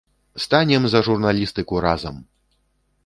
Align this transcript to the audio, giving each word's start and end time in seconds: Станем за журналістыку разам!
Станем 0.45 0.87
за 0.93 1.01
журналістыку 1.09 1.85
разам! 1.89 2.15